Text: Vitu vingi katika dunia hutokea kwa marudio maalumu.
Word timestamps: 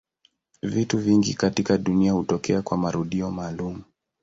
Vitu 0.63 0.97
vingi 0.97 1.33
katika 1.33 1.77
dunia 1.77 2.11
hutokea 2.11 2.61
kwa 2.61 2.77
marudio 2.77 3.31
maalumu. 3.31 3.83